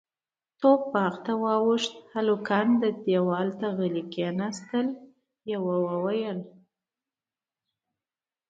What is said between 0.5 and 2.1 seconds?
توپ باغ ته واوښت،